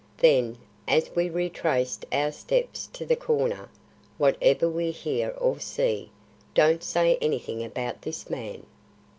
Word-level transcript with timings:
Then, 0.17 0.57
as 0.87 1.15
we 1.15 1.29
retraced 1.29 2.07
our 2.11 2.31
steps 2.31 2.87
to 2.91 3.05
the 3.05 3.15
corner 3.15 3.69
"Whatever 4.17 4.67
we 4.67 4.89
hear 4.89 5.29
or 5.37 5.59
see, 5.59 6.09
don't 6.55 6.81
say 6.83 7.17
anything 7.21 7.63
about 7.63 8.01
this 8.01 8.27
man. 8.27 8.65